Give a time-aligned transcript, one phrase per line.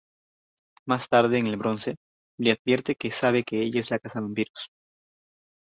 [0.87, 1.95] Más tarde, en el Bronze,
[2.39, 4.71] le advierte que sabe que ella es la Cazavampiros.